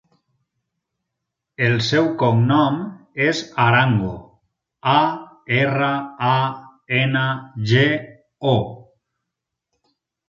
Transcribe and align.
El 1.65 1.75
seu 1.87 2.07
cognom 2.21 2.79
és 3.25 3.41
Arango: 3.65 4.13
a, 4.95 4.97
erra, 5.61 5.93
a, 6.31 6.35
ena, 7.03 7.27
ge, 7.75 7.85
o. 8.57 8.59